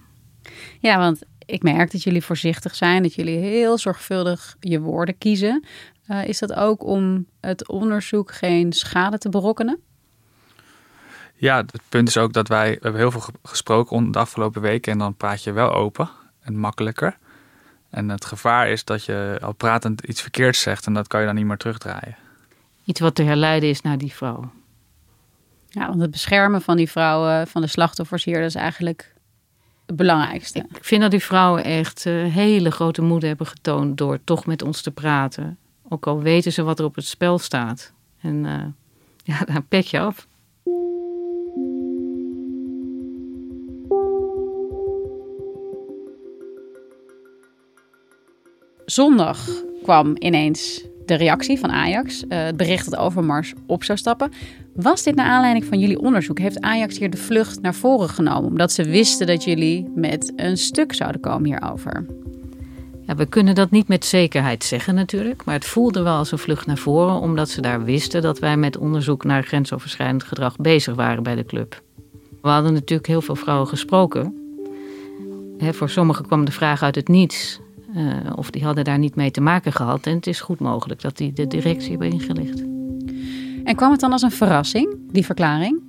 Ja, 0.80 0.98
want 0.98 1.22
ik 1.46 1.62
merk 1.62 1.92
dat 1.92 2.02
jullie 2.02 2.24
voorzichtig 2.24 2.74
zijn, 2.74 3.02
dat 3.02 3.14
jullie 3.14 3.38
heel 3.38 3.78
zorgvuldig 3.78 4.56
je 4.60 4.80
woorden 4.80 5.18
kiezen. 5.18 5.64
Uh, 6.08 6.28
is 6.28 6.38
dat 6.38 6.54
ook 6.54 6.84
om 6.84 7.26
het 7.40 7.68
onderzoek 7.68 8.32
geen 8.32 8.72
schade 8.72 9.18
te 9.18 9.28
berokkenen? 9.28 9.80
Ja, 11.44 11.56
het 11.56 11.82
punt 11.88 12.08
is 12.08 12.16
ook 12.16 12.32
dat 12.32 12.48
wij 12.48 12.70
we 12.70 12.78
hebben 12.80 13.00
heel 13.00 13.10
veel 13.10 13.24
gesproken 13.42 14.10
de 14.10 14.18
afgelopen 14.18 14.62
weken 14.62 14.92
en 14.92 14.98
dan 14.98 15.14
praat 15.14 15.42
je 15.42 15.52
wel 15.52 15.72
open 15.72 16.08
en 16.40 16.56
makkelijker. 16.58 17.16
En 17.90 18.08
het 18.08 18.24
gevaar 18.24 18.68
is 18.68 18.84
dat 18.84 19.04
je 19.04 19.38
al 19.42 19.52
pratend 19.52 20.00
iets 20.00 20.22
verkeerds 20.22 20.60
zegt 20.60 20.86
en 20.86 20.94
dat 20.94 21.06
kan 21.06 21.20
je 21.20 21.26
dan 21.26 21.34
niet 21.34 21.44
meer 21.44 21.56
terugdraaien. 21.56 22.16
Iets 22.84 23.00
wat 23.00 23.14
te 23.14 23.22
herleiden 23.22 23.68
is 23.68 23.80
naar 23.80 23.98
die 23.98 24.12
vrouw. 24.12 24.52
Ja, 25.68 25.88
want 25.88 26.00
het 26.00 26.10
beschermen 26.10 26.62
van 26.62 26.76
die 26.76 26.90
vrouwen, 26.90 27.46
van 27.46 27.62
de 27.62 27.68
slachtoffers 27.68 28.24
hier, 28.24 28.38
dat 28.38 28.48
is 28.48 28.54
eigenlijk 28.54 29.14
het 29.86 29.96
belangrijkste. 29.96 30.58
Ik 30.58 30.84
vind 30.84 31.02
dat 31.02 31.10
die 31.10 31.22
vrouwen 31.22 31.64
echt 31.64 32.06
uh, 32.06 32.32
hele 32.32 32.70
grote 32.70 33.02
moed 33.02 33.22
hebben 33.22 33.46
getoond 33.46 33.98
door 33.98 34.18
toch 34.24 34.46
met 34.46 34.62
ons 34.62 34.82
te 34.82 34.90
praten. 34.90 35.58
Ook 35.88 36.06
al 36.06 36.22
weten 36.22 36.52
ze 36.52 36.62
wat 36.62 36.78
er 36.78 36.84
op 36.84 36.94
het 36.94 37.06
spel 37.06 37.38
staat. 37.38 37.92
En 38.20 38.44
uh, 38.44 38.62
ja, 39.24 39.44
daar 39.44 39.62
pet 39.62 39.90
je 39.90 40.00
af. 40.00 40.26
Zondag 48.84 49.48
kwam 49.82 50.16
ineens 50.18 50.84
de 51.06 51.14
reactie 51.14 51.58
van 51.58 51.70
Ajax, 51.70 52.22
uh, 52.22 52.44
het 52.44 52.56
bericht 52.56 52.90
dat 52.90 53.00
Overmars 53.00 53.52
op 53.66 53.84
zou 53.84 53.98
stappen. 53.98 54.32
Was 54.74 55.02
dit 55.02 55.14
naar 55.14 55.26
aanleiding 55.26 55.64
van 55.64 55.78
jullie 55.78 56.00
onderzoek? 56.00 56.38
Heeft 56.38 56.60
Ajax 56.60 56.98
hier 56.98 57.10
de 57.10 57.16
vlucht 57.16 57.60
naar 57.60 57.74
voren 57.74 58.08
genomen 58.08 58.50
omdat 58.50 58.72
ze 58.72 58.84
wisten 58.84 59.26
dat 59.26 59.44
jullie 59.44 59.92
met 59.94 60.32
een 60.36 60.56
stuk 60.56 60.92
zouden 60.92 61.20
komen 61.20 61.44
hierover? 61.44 62.06
Ja, 63.06 63.14
we 63.14 63.26
kunnen 63.26 63.54
dat 63.54 63.70
niet 63.70 63.88
met 63.88 64.04
zekerheid 64.04 64.64
zeggen 64.64 64.94
natuurlijk, 64.94 65.44
maar 65.44 65.54
het 65.54 65.64
voelde 65.64 66.02
wel 66.02 66.16
als 66.16 66.32
een 66.32 66.38
vlucht 66.38 66.66
naar 66.66 66.78
voren 66.78 67.20
omdat 67.20 67.48
ze 67.48 67.60
daar 67.60 67.84
wisten 67.84 68.22
dat 68.22 68.38
wij 68.38 68.56
met 68.56 68.76
onderzoek 68.76 69.24
naar 69.24 69.42
grensoverschrijdend 69.42 70.22
gedrag 70.22 70.56
bezig 70.56 70.94
waren 70.94 71.22
bij 71.22 71.34
de 71.34 71.44
club. 71.44 71.82
We 72.42 72.48
hadden 72.48 72.72
natuurlijk 72.72 73.08
heel 73.08 73.22
veel 73.22 73.36
vrouwen 73.36 73.68
gesproken. 73.68 74.38
voor 75.58 75.90
sommigen 75.90 76.26
kwam 76.26 76.44
de 76.44 76.52
vraag 76.52 76.82
uit 76.82 76.94
het 76.94 77.08
niets. 77.08 77.60
Uh, 77.96 78.02
of 78.36 78.50
die 78.50 78.64
hadden 78.64 78.84
daar 78.84 78.98
niet 78.98 79.14
mee 79.14 79.30
te 79.30 79.40
maken 79.40 79.72
gehad. 79.72 80.06
En 80.06 80.14
het 80.14 80.26
is 80.26 80.40
goed 80.40 80.60
mogelijk 80.60 81.00
dat 81.00 81.16
die 81.16 81.32
de 81.32 81.46
directie 81.46 81.90
hebben 81.90 82.10
ingelicht. 82.10 82.62
En 83.64 83.76
kwam 83.76 83.90
het 83.90 84.00
dan 84.00 84.12
als 84.12 84.22
een 84.22 84.30
verrassing, 84.30 84.96
die 85.12 85.24
verklaring? 85.24 85.80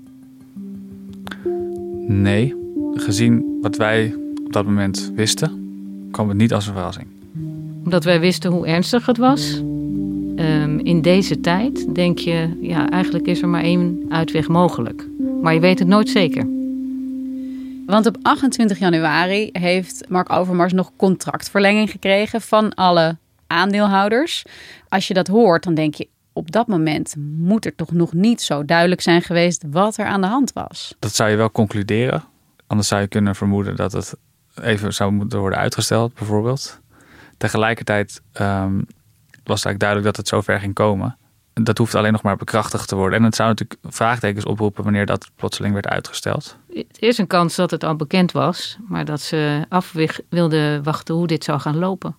Nee, 2.07 2.55
gezien 2.93 3.57
wat 3.61 3.77
wij 3.77 4.15
op 4.45 4.53
dat 4.53 4.65
moment 4.65 5.11
wisten, 5.15 5.51
kwam 6.11 6.29
het 6.29 6.37
niet 6.37 6.53
als 6.53 6.67
een 6.67 6.73
verrassing. 6.73 7.07
Omdat 7.83 8.03
wij 8.03 8.19
wisten 8.19 8.51
hoe 8.51 8.67
ernstig 8.67 9.05
het 9.05 9.17
was. 9.17 9.61
Um, 10.35 10.79
in 10.79 11.01
deze 11.01 11.39
tijd 11.39 11.95
denk 11.95 12.17
je, 12.17 12.57
ja, 12.61 12.89
eigenlijk 12.89 13.27
is 13.27 13.41
er 13.41 13.47
maar 13.47 13.63
één 13.63 13.99
uitweg 14.09 14.47
mogelijk. 14.47 15.07
Maar 15.41 15.53
je 15.53 15.59
weet 15.59 15.79
het 15.79 15.87
nooit 15.87 16.09
zeker. 16.09 16.47
Want 17.85 18.05
op 18.05 18.17
28 18.21 18.79
januari 18.79 19.49
heeft 19.51 20.09
Mark 20.09 20.31
Overmars 20.31 20.73
nog 20.73 20.91
contractverlenging 20.97 21.91
gekregen 21.91 22.41
van 22.41 22.73
alle 22.73 23.17
aandeelhouders. 23.47 24.43
Als 24.89 25.07
je 25.07 25.13
dat 25.13 25.27
hoort, 25.27 25.63
dan 25.63 25.73
denk 25.73 25.95
je 25.95 26.07
op 26.33 26.51
dat 26.51 26.67
moment 26.67 27.15
moet 27.37 27.65
er 27.65 27.75
toch 27.75 27.91
nog 27.91 28.13
niet 28.13 28.41
zo 28.41 28.65
duidelijk 28.65 29.01
zijn 29.01 29.21
geweest 29.21 29.63
wat 29.71 29.97
er 29.97 30.05
aan 30.05 30.21
de 30.21 30.27
hand 30.27 30.53
was. 30.53 30.95
Dat 30.99 31.15
zou 31.15 31.29
je 31.29 31.35
wel 31.35 31.51
concluderen. 31.51 32.23
Anders 32.67 32.87
zou 32.87 33.01
je 33.01 33.07
kunnen 33.07 33.35
vermoeden 33.35 33.75
dat 33.75 33.91
het 33.91 34.15
even 34.61 34.93
zou 34.93 35.11
moeten 35.11 35.39
worden 35.39 35.59
uitgesteld, 35.59 36.13
bijvoorbeeld. 36.13 36.79
Tegelijkertijd 37.37 38.21
um, 38.41 38.85
was 39.43 39.63
het 39.63 39.65
eigenlijk 39.65 39.79
duidelijk 39.79 40.07
dat 40.07 40.17
het 40.17 40.27
zover 40.27 40.59
ging 40.59 40.73
komen 40.73 41.17
dat 41.63 41.77
hoeft 41.77 41.95
alleen 41.95 42.11
nog 42.11 42.21
maar 42.21 42.37
bekrachtigd 42.37 42.87
te 42.87 42.95
worden. 42.95 43.19
En 43.19 43.25
het 43.25 43.35
zou 43.35 43.49
natuurlijk 43.49 43.79
vraagtekens 43.83 44.45
oproepen 44.45 44.83
wanneer 44.83 45.05
dat 45.05 45.29
plotseling 45.35 45.73
werd 45.73 45.87
uitgesteld. 45.87 46.57
Het 46.73 46.97
is 46.99 47.17
een 47.17 47.27
kans 47.27 47.55
dat 47.55 47.71
het 47.71 47.83
al 47.83 47.95
bekend 47.95 48.31
was, 48.31 48.77
maar 48.87 49.05
dat 49.05 49.21
ze 49.21 49.65
af 49.69 49.93
wilden 50.29 50.83
wachten 50.83 51.15
hoe 51.15 51.27
dit 51.27 51.43
zou 51.43 51.59
gaan 51.59 51.77
lopen. 51.77 52.15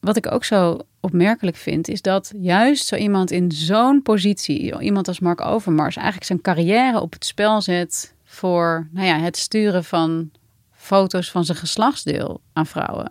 wat 0.00 0.16
ik 0.16 0.32
ook 0.32 0.44
zo 0.44 0.78
opmerkelijk 1.00 1.56
vind, 1.56 1.88
is 1.88 2.02
dat 2.02 2.32
juist 2.40 2.86
zo 2.86 2.96
iemand 2.96 3.30
in 3.30 3.52
zo'n 3.52 4.02
positie, 4.02 4.80
iemand 4.80 5.08
als 5.08 5.20
Mark 5.20 5.40
Overmars, 5.40 5.96
eigenlijk 5.96 6.26
zijn 6.26 6.40
carrière 6.40 7.00
op 7.00 7.12
het 7.12 7.24
spel 7.24 7.60
zet 7.60 8.14
voor 8.24 8.88
nou 8.90 9.06
ja, 9.06 9.18
het 9.18 9.36
sturen 9.36 9.84
van 9.84 10.30
foto's 10.72 11.30
van 11.30 11.44
zijn 11.44 11.58
geslachtsdeel 11.58 12.40
aan 12.52 12.66
vrouwen. 12.66 13.10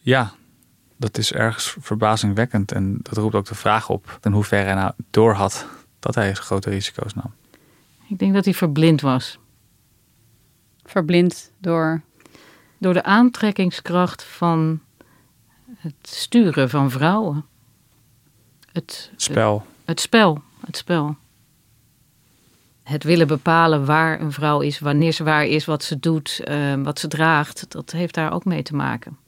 Ja, 0.00 0.32
dat 0.96 1.18
is 1.18 1.32
ergens 1.32 1.76
verbazingwekkend. 1.80 2.72
En 2.72 2.98
dat 3.02 3.16
roept 3.16 3.34
ook 3.34 3.46
de 3.46 3.54
vraag 3.54 3.88
op 3.88 4.18
in 4.22 4.32
hoeverre 4.32 4.64
hij 4.64 4.74
nou 4.74 4.92
door 5.10 5.32
had 5.34 5.66
dat 5.98 6.14
hij 6.14 6.34
grote 6.34 6.70
risico's 6.70 7.14
nam. 7.14 7.32
Ik 8.08 8.18
denk 8.18 8.34
dat 8.34 8.44
hij 8.44 8.54
verblind 8.54 9.00
was. 9.00 9.38
Verblind 10.84 11.52
door? 11.58 12.02
Door 12.78 12.92
de 12.92 13.02
aantrekkingskracht 13.02 14.24
van 14.24 14.80
het 15.76 15.94
sturen 16.02 16.70
van 16.70 16.90
vrouwen. 16.90 17.44
Het 18.72 19.12
spel. 19.16 19.58
Het, 19.58 19.68
het 19.84 20.00
spel. 20.00 20.42
Het 20.66 20.76
spel. 20.76 21.16
Het 22.82 23.04
willen 23.04 23.26
bepalen 23.26 23.84
waar 23.84 24.20
een 24.20 24.32
vrouw 24.32 24.60
is, 24.60 24.78
wanneer 24.78 25.12
ze 25.12 25.24
waar 25.24 25.46
is, 25.46 25.64
wat 25.64 25.82
ze 25.82 26.00
doet, 26.00 26.40
uh, 26.44 26.74
wat 26.74 26.98
ze 26.98 27.08
draagt, 27.08 27.70
dat 27.70 27.90
heeft 27.90 28.14
daar 28.14 28.32
ook 28.32 28.44
mee 28.44 28.62
te 28.62 28.74
maken. 28.74 29.18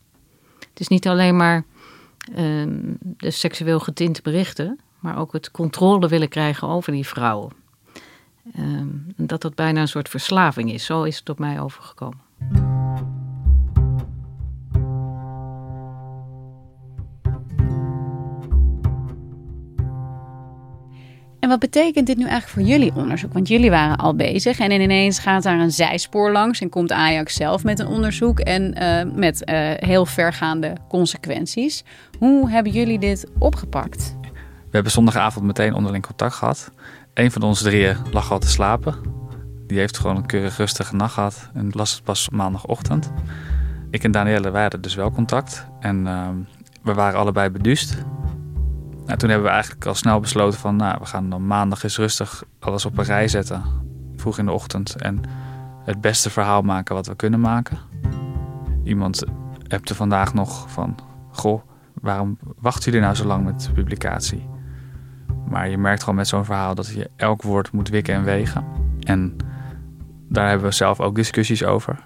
Het 0.77 0.85
is 0.85 0.91
niet 0.97 1.09
alleen 1.09 1.37
maar 1.37 1.65
uh, 2.31 2.67
de 3.01 3.31
seksueel 3.31 3.81
getinte 3.81 4.23
berichten, 4.23 4.81
maar 4.99 5.19
ook 5.19 5.33
het 5.33 5.51
controle 5.51 6.09
willen 6.09 6.29
krijgen 6.29 6.69
over 6.69 6.93
die 6.93 7.07
vrouwen. 7.07 7.53
Uh, 8.59 8.83
dat 9.17 9.43
dat 9.43 9.55
bijna 9.55 9.81
een 9.81 9.89
soort 9.89 10.09
verslaving 10.09 10.73
is. 10.73 10.85
Zo 10.85 11.03
is 11.03 11.19
het 11.19 11.29
op 11.29 11.39
mij 11.39 11.61
overgekomen. 11.61 12.21
En 21.47 21.53
wat 21.53 21.61
betekent 21.61 22.07
dit 22.07 22.17
nu 22.17 22.23
eigenlijk 22.23 22.53
voor 22.53 22.63
jullie 22.63 22.95
onderzoek? 22.95 23.33
Want 23.33 23.49
jullie 23.49 23.71
waren 23.71 23.97
al 23.97 24.15
bezig 24.15 24.59
en 24.59 24.71
ineens 24.71 25.19
gaat 25.19 25.43
daar 25.43 25.59
een 25.59 25.73
zijspoor 25.73 26.33
langs 26.33 26.61
en 26.61 26.69
komt 26.69 26.93
Ajax 26.93 27.35
zelf 27.35 27.65
met 27.65 27.79
een 27.79 27.87
onderzoek 27.87 28.41
en 28.41 28.75
uh, 28.83 29.15
met 29.15 29.43
uh, 29.51 29.57
heel 29.77 30.07
vergaande 30.07 30.73
consequenties. 30.89 31.85
Hoe 32.19 32.51
hebben 32.51 32.73
jullie 32.73 32.99
dit 32.99 33.27
opgepakt? 33.39 34.17
We 34.43 34.71
hebben 34.71 34.93
zondagavond 34.93 35.45
meteen 35.45 35.75
onderling 35.75 36.07
contact 36.07 36.35
gehad. 36.35 36.71
Een 37.15 37.31
van 37.31 37.43
ons 37.43 37.63
drieën 37.63 37.97
lag 38.11 38.33
al 38.33 38.39
te 38.39 38.49
slapen. 38.49 38.95
Die 39.67 39.79
heeft 39.79 39.99
gewoon 39.99 40.17
een 40.17 40.27
keurig 40.27 40.57
rustige 40.57 40.97
nacht 40.97 41.15
gehad 41.15 41.51
en 41.55 41.71
las 41.73 41.93
het 41.93 42.03
pas 42.03 42.29
maandagochtend. 42.29 43.13
Ik 43.91 44.05
en 44.05 44.11
Danielle 44.11 44.51
waren 44.51 44.81
dus 44.81 44.95
wel 44.95 45.11
contact 45.11 45.67
en 45.81 46.07
uh, 46.07 46.29
we 46.83 46.95
waren 46.95 47.19
allebei 47.19 47.51
beduust. 47.51 47.97
Nou, 49.07 49.19
toen 49.19 49.29
hebben 49.29 49.47
we 49.47 49.53
eigenlijk 49.55 49.87
al 49.87 49.95
snel 49.95 50.21
besloten 50.21 50.59
van, 50.59 50.77
nou, 50.77 50.99
we 51.01 51.07
gaan 51.07 51.31
dan 51.31 51.47
maandag 51.47 51.83
eens 51.83 51.97
rustig 51.97 52.45
alles 52.59 52.85
op 52.85 52.99
een 52.99 53.05
rij 53.05 53.29
zetten. 53.29 53.63
Vroeg 54.17 54.39
in 54.39 54.45
de 54.45 54.53
ochtend. 54.53 54.97
En 54.97 55.21
het 55.85 56.01
beste 56.01 56.31
verhaal 56.31 56.63
maken 56.63 56.95
wat 56.95 57.07
we 57.07 57.17
kunnen 57.17 57.41
maken. 57.41 57.79
Iemand 58.85 59.25
appte 59.69 59.95
vandaag 59.95 60.35
nog 60.35 60.71
van, 60.71 60.99
goh, 61.31 61.63
waarom 61.95 62.39
wachten 62.59 62.85
jullie 62.85 63.01
nou 63.01 63.15
zo 63.15 63.25
lang 63.25 63.45
met 63.45 63.61
de 63.61 63.73
publicatie? 63.73 64.49
Maar 65.49 65.69
je 65.69 65.79
merkt 65.79 66.01
gewoon 66.01 66.15
met 66.15 66.29
zo'n 66.29 66.45
verhaal 66.45 66.75
dat 66.75 66.87
je 66.87 67.11
elk 67.17 67.43
woord 67.43 67.73
moet 67.73 67.89
wikken 67.89 68.15
en 68.15 68.25
wegen. 68.25 68.65
En 69.01 69.37
daar 70.29 70.49
hebben 70.49 70.69
we 70.69 70.75
zelf 70.75 71.01
ook 71.01 71.15
discussies 71.15 71.65
over, 71.65 71.99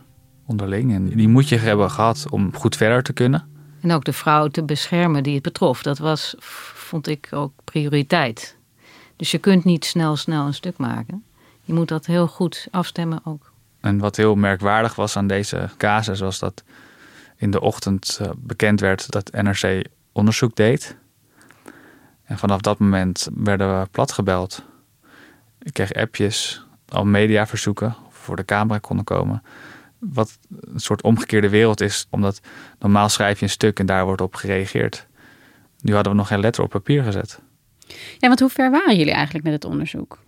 onderling. 0.47 0.95
En 0.95 1.09
die 1.09 1.29
moet 1.29 1.49
je 1.49 1.57
hebben 1.57 1.91
gehad 1.91 2.27
om 2.31 2.55
goed 2.57 2.77
verder 2.77 3.03
te 3.03 3.13
kunnen. 3.13 3.49
En 3.81 3.93
ook 3.93 4.05
de 4.05 4.13
vrouw 4.13 4.49
te 4.49 4.65
beschermen 4.65 5.23
die 5.23 5.35
het 5.35 5.43
betrof. 5.43 5.83
Dat 5.83 5.99
was 5.99 6.35
vond 6.91 7.07
ik 7.07 7.29
ook 7.31 7.53
prioriteit. 7.65 8.57
Dus 9.17 9.31
je 9.31 9.39
kunt 9.39 9.65
niet 9.65 9.85
snel, 9.85 10.17
snel 10.17 10.47
een 10.47 10.55
stuk 10.55 10.77
maken. 10.77 11.25
Je 11.63 11.73
moet 11.73 11.89
dat 11.89 12.07
heel 12.07 12.27
goed 12.27 12.69
afstemmen 12.71 13.21
ook. 13.25 13.53
En 13.81 13.99
wat 13.99 14.17
heel 14.17 14.35
merkwaardig 14.35 14.95
was 14.95 15.17
aan 15.17 15.27
deze 15.27 15.69
casus 15.77 16.21
was 16.21 16.39
dat 16.39 16.65
in 17.37 17.51
de 17.51 17.61
ochtend 17.61 18.19
eh, 18.21 18.31
bekend 18.37 18.81
werd 18.81 19.11
dat 19.11 19.33
NRC 19.33 19.85
onderzoek 20.13 20.57
deed. 20.57 20.97
En 22.25 22.39
vanaf 22.39 22.61
dat 22.61 22.79
moment 22.79 23.29
werden 23.35 23.81
we 23.81 23.89
platgebeld. 23.91 24.63
Ik 25.63 25.73
kreeg 25.73 25.93
appjes, 25.93 26.67
al 26.89 27.05
mediaverzoeken 27.05 27.97
voor 28.09 28.37
de 28.37 28.45
camera 28.45 28.79
konden 28.79 29.05
komen. 29.05 29.43
Wat 29.99 30.39
een 30.49 30.81
soort 30.81 31.03
omgekeerde 31.03 31.49
wereld 31.49 31.81
is, 31.81 32.07
omdat 32.11 32.41
normaal 32.79 33.09
schrijf 33.09 33.39
je 33.39 33.45
een 33.45 33.51
stuk 33.51 33.79
en 33.79 33.87
daar 33.87 34.05
wordt 34.05 34.21
op 34.21 34.35
gereageerd. 34.35 35.09
Nu 35.83 35.95
hadden 35.95 36.13
we 36.13 36.19
nog 36.19 36.29
geen 36.29 36.41
letter 36.41 36.65
op 36.65 36.71
papier 36.71 37.03
gezet. 37.03 37.41
Ja, 38.19 38.29
want 38.29 38.41
hoe 38.41 38.49
ver 38.49 38.71
waren 38.71 38.97
jullie 38.97 39.13
eigenlijk 39.13 39.45
met 39.45 39.53
het 39.53 39.65
onderzoek? 39.65 40.19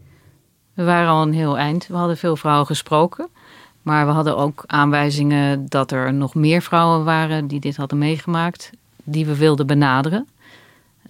We 0.75 0.85
waren 0.85 1.09
al 1.09 1.23
een 1.23 1.33
heel 1.33 1.59
eind. 1.59 1.87
We 1.87 1.97
hadden 1.97 2.17
veel 2.17 2.37
vrouwen 2.37 2.67
gesproken. 2.67 3.29
Maar 3.83 4.07
we 4.07 4.13
hadden 4.13 4.37
ook 4.37 4.65
aanwijzingen 4.67 5.69
dat 5.69 5.91
er 5.91 6.15
nog 6.15 6.35
meer 6.35 6.63
vrouwen 6.63 7.05
waren 7.05 7.47
die 7.47 7.61
dit 7.61 7.77
hadden 7.77 7.99
meegemaakt. 7.99 8.71
Die 9.05 9.27
we 9.27 9.37
wilden 9.37 9.67
benaderen. 9.67 10.29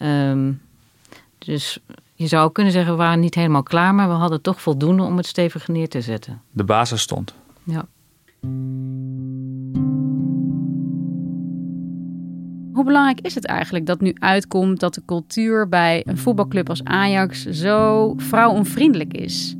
Um, 0.02 0.60
dus 1.38 1.78
je 2.14 2.26
zou 2.26 2.52
kunnen 2.52 2.72
zeggen, 2.72 2.92
we 2.92 2.98
waren 2.98 3.20
niet 3.20 3.34
helemaal 3.34 3.62
klaar. 3.62 3.94
Maar 3.94 4.08
we 4.08 4.14
hadden 4.14 4.40
toch 4.40 4.62
voldoende 4.62 5.02
om 5.02 5.16
het 5.16 5.26
stevig 5.26 5.68
neer 5.68 5.88
te 5.88 6.00
zetten. 6.00 6.42
De 6.50 6.64
basis 6.64 7.00
stond. 7.00 7.34
Ja. 7.62 7.86
Hoe 12.82 12.90
belangrijk 12.90 13.20
is 13.20 13.34
het 13.34 13.46
eigenlijk 13.46 13.86
dat 13.86 14.00
nu 14.00 14.14
uitkomt 14.18 14.80
dat 14.80 14.94
de 14.94 15.02
cultuur 15.06 15.68
bij 15.68 16.02
een 16.06 16.18
voetbalclub 16.18 16.68
als 16.68 16.84
Ajax 16.84 17.42
zo 17.46 18.14
vrouwonvriendelijk 18.16 19.12
is? 19.12 19.54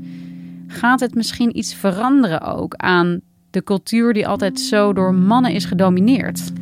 Gaat 0.66 1.00
het 1.00 1.14
misschien 1.14 1.58
iets 1.58 1.74
veranderen 1.74 2.40
ook 2.40 2.74
aan 2.74 3.20
de 3.50 3.64
cultuur 3.64 4.12
die 4.12 4.28
altijd 4.28 4.60
zo 4.60 4.92
door 4.92 5.14
mannen 5.14 5.52
is 5.52 5.64
gedomineerd? 5.64 6.52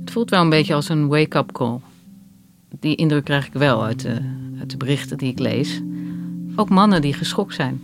Het 0.00 0.10
voelt 0.10 0.30
wel 0.30 0.40
een 0.40 0.48
beetje 0.48 0.74
als 0.74 0.88
een 0.88 1.08
wake-up 1.08 1.52
call. 1.52 1.80
Die 2.80 2.96
indruk 2.96 3.24
krijg 3.24 3.46
ik 3.46 3.52
wel 3.52 3.84
uit 3.84 4.02
de, 4.02 4.20
uit 4.58 4.70
de 4.70 4.76
berichten 4.76 5.18
die 5.18 5.30
ik 5.30 5.38
lees. 5.38 5.80
Ook 6.56 6.68
mannen 6.68 7.00
die 7.00 7.12
geschokt 7.12 7.54
zijn. 7.54 7.80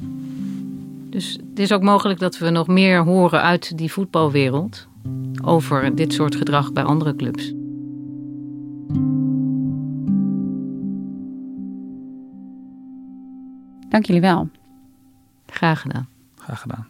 Dus 1.10 1.38
het 1.50 1.58
is 1.58 1.72
ook 1.72 1.82
mogelijk 1.82 2.18
dat 2.18 2.38
we 2.38 2.50
nog 2.50 2.66
meer 2.66 3.04
horen 3.04 3.42
uit 3.42 3.78
die 3.78 3.92
voetbalwereld 3.92 4.86
over 5.44 5.94
dit 5.94 6.12
soort 6.12 6.36
gedrag 6.36 6.72
bij 6.72 6.82
andere 6.82 7.16
clubs. 7.16 7.52
Dank 13.94 14.06
jullie 14.06 14.20
wel. 14.20 14.48
Graag 15.46 15.80
gedaan. 15.80 16.08
Graag 16.38 16.60
gedaan. 16.60 16.88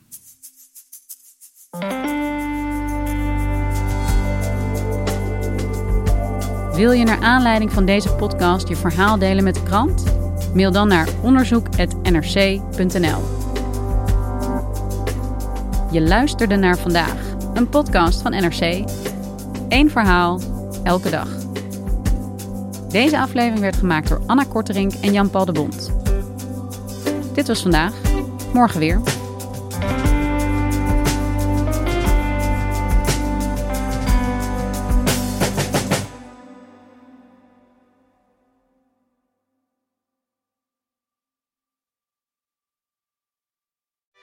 Wil 6.74 6.92
je 6.92 7.04
naar 7.04 7.20
aanleiding 7.20 7.72
van 7.72 7.84
deze 7.84 8.14
podcast 8.14 8.68
je 8.68 8.76
verhaal 8.76 9.18
delen 9.18 9.44
met 9.44 9.54
de 9.54 9.62
krant? 9.62 10.04
Mail 10.54 10.72
dan 10.72 10.88
naar 10.88 11.08
onderzoek.nrc.nl. 11.22 13.22
Je 15.90 16.00
luisterde 16.00 16.56
naar 16.56 16.78
vandaag, 16.78 17.34
een 17.54 17.68
podcast 17.68 18.22
van 18.22 18.30
NRC. 18.30 18.84
Eén 19.68 19.90
verhaal, 19.90 20.40
elke 20.84 21.10
dag. 21.10 21.28
Deze 22.88 23.18
aflevering 23.18 23.60
werd 23.60 23.76
gemaakt 23.76 24.08
door 24.08 24.22
Anna 24.26 24.44
Korterink 24.44 24.92
en 24.92 25.12
Jan-Paul 25.12 25.44
de 25.44 25.52
Bond. 25.52 26.03
Dit 27.34 27.46
was 27.46 27.62
vandaag. 27.62 27.94
Morgen 28.52 28.80
weer. 28.80 29.00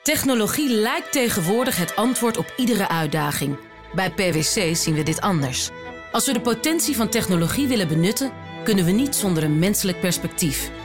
Technologie 0.02 0.68
lijkt 0.68 1.12
tegenwoordig 1.12 1.76
het 1.76 1.96
antwoord 1.96 2.36
op 2.36 2.52
iedere 2.56 2.88
uitdaging. 2.88 3.58
Bij 3.94 4.10
PwC 4.10 4.76
zien 4.76 4.94
we 4.94 5.02
dit 5.02 5.20
anders. 5.20 5.70
Als 6.12 6.26
we 6.26 6.32
de 6.32 6.40
potentie 6.40 6.96
van 6.96 7.08
technologie 7.08 7.66
willen 7.66 7.88
benutten, 7.88 8.32
kunnen 8.64 8.84
we 8.84 8.90
niet 8.90 9.14
zonder 9.14 9.42
een 9.42 9.58
menselijk 9.58 10.00
perspectief. 10.00 10.70